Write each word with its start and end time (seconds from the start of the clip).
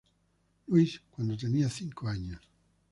Louis 0.67 0.99
cuando 1.11 1.37
tenía 1.37 1.69
cinco 1.69 2.07
años. 2.07 2.41